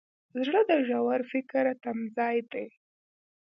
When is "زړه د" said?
0.45-0.71